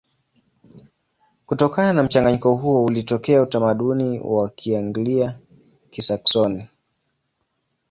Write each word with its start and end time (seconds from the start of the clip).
Kutokana 1.45 1.93
na 1.93 2.03
mchanganyiko 2.03 2.55
huo 2.55 2.83
ulitokea 2.85 3.41
utamaduni 3.41 4.19
wa 4.19 4.49
Kianglia-Kisaksoni. 4.49 6.67